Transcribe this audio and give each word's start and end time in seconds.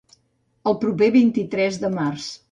El 0.71 0.77
proper 0.85 1.09
vint-i-tres 1.15 1.77
de 1.85 1.91
març. 1.99 2.31